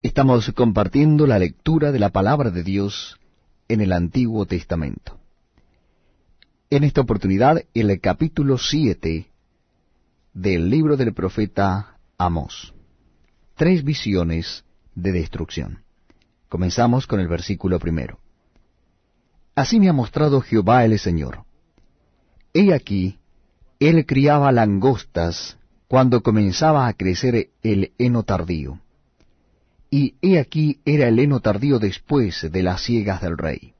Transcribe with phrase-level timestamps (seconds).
[0.00, 3.18] Estamos compartiendo la lectura de la palabra de Dios
[3.66, 5.18] en el Antiguo Testamento.
[6.70, 9.26] En esta oportunidad, el capítulo 7
[10.34, 12.72] del libro del profeta Amós.
[13.56, 14.64] Tres visiones
[14.94, 15.82] de destrucción.
[16.48, 18.20] Comenzamos con el versículo primero.
[19.56, 21.42] Así me ha mostrado Jehová el Señor.
[22.54, 23.18] He aquí,
[23.80, 25.58] él criaba langostas
[25.88, 28.78] cuando comenzaba a crecer el heno tardío
[29.90, 33.74] y he aquí era el heno tardío después de las ciegas del rey.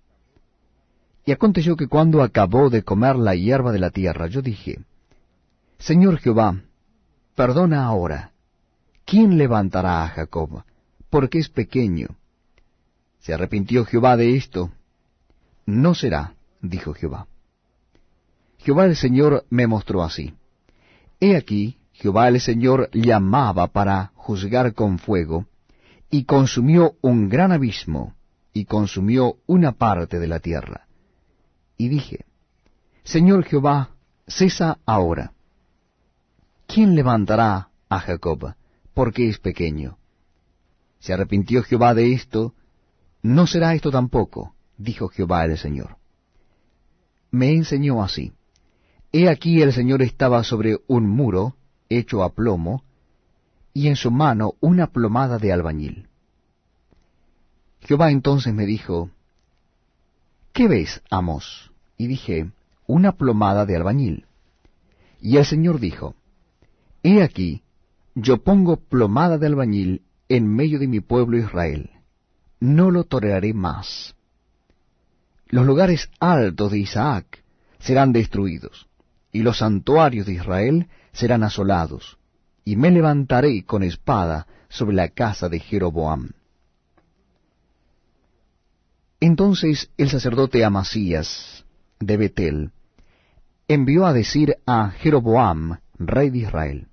[1.25, 4.81] Y aconteció que cuando acabó de comer la hierba de la tierra, yo dije,
[5.79, 6.63] Señor Jehová,
[7.35, 8.33] perdona ahora,
[9.05, 10.65] ¿quién levantará a Jacob?
[11.11, 12.09] Porque es pequeño.
[13.21, 14.71] ¿Se arrepintió Jehová de esto?
[15.67, 17.27] No será, dijo Jehová.
[18.59, 20.35] Jehová el Señor me mostró así.
[21.21, 25.47] He aquí, Jehová el Señor llamaba para juzgar con fuego,
[26.11, 28.15] y consumió un gran abismo,
[28.53, 30.87] y consumió una parte de la tierra.
[31.77, 32.25] Y dije,
[33.05, 33.91] Señor Jehová,
[34.27, 35.33] cesa ahora.
[36.67, 38.55] ¿Quién levantará a Jacob,
[38.95, 39.99] porque es pequeño?
[40.99, 42.55] Se arrepintió Jehová de esto,
[43.23, 45.97] no será esto tampoco, dijo Jehová el Señor.
[47.31, 48.33] Me enseñó así.
[49.13, 51.57] He aquí el Señor estaba sobre un muro
[51.89, 52.85] hecho a plomo,
[53.79, 56.09] y en su mano una plomada de albañil.
[57.79, 59.13] Jehová entonces me dijo,
[60.53, 61.71] ¿Qué ves, Amos?
[61.97, 62.51] Y dije,
[62.89, 64.27] una plomada de albañil.
[65.21, 66.17] Y el Señor dijo,
[67.05, 67.63] He aquí,
[68.17, 71.91] yo pongo plomada de albañil en medio de mi pueblo Israel.
[72.59, 74.17] No lo toleraré más.
[75.47, 77.45] Los lugares altos de Isaac
[77.79, 78.89] serán destruidos,
[79.31, 82.19] y los santuarios de Israel serán asolados
[82.69, 86.33] y me levantaré con espada sobre la casa de Jeroboam.
[89.21, 91.65] Entonces el sacerdote Amasías
[91.99, 92.73] de Betel
[93.69, 96.89] envió a decir a Jeroboam, rey de Israel,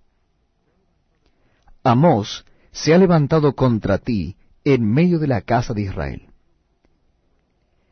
[1.83, 6.29] Amós se ha levantado contra ti en medio de la casa de Israel.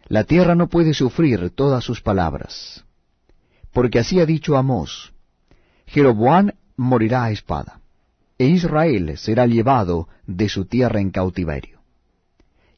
[0.07, 2.85] La tierra no puede sufrir todas sus palabras,
[3.73, 5.11] porque así ha dicho Amós,
[5.85, 7.79] Jeroboam morirá a espada,
[8.37, 11.81] e Israel será llevado de su tierra en cautiverio.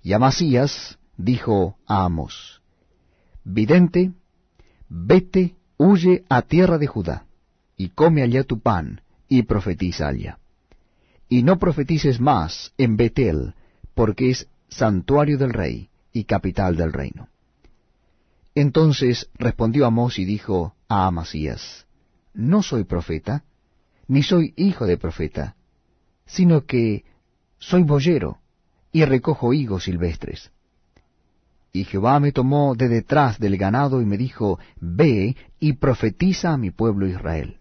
[0.01, 2.61] Y Amasías dijo a Amos,
[3.43, 4.11] Vidente,
[4.89, 7.25] vete, huye a tierra de Judá,
[7.77, 10.39] y come allá tu pan, y profetiza allá.
[11.27, 13.55] Y no profetices más en Betel,
[13.93, 17.29] porque es santuario del rey y capital del reino.
[18.53, 21.85] Entonces respondió Amós y dijo a Amasías,
[22.33, 23.43] ¿No soy profeta?
[24.07, 25.55] Ni soy hijo de profeta,
[26.25, 27.03] sino que
[27.57, 28.39] soy boyero
[28.91, 30.51] y recojo higos silvestres.
[31.71, 36.57] Y Jehová me tomó de detrás del ganado y me dijo, Ve y profetiza a
[36.57, 37.57] mi pueblo Israel.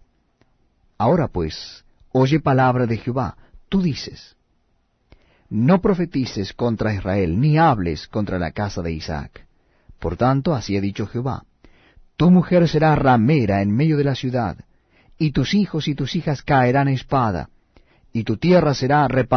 [0.97, 3.35] Ahora pues, oye palabra de Jehová,
[3.67, 4.37] tú dices,
[5.49, 9.45] No profetices contra Israel, ni hables contra la casa de Isaac.
[9.99, 11.43] Por tanto, así ha dicho Jehová,
[12.15, 14.64] Tu mujer será ramera en medio de la ciudad,
[15.17, 17.49] y tus hijos y tus hijas caerán espada,
[18.11, 19.35] y tu tierra será repartida